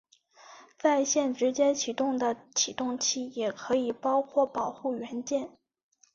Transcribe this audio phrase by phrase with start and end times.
[0.79, 5.51] 在线直接起动的启动器也可以包括保护元件。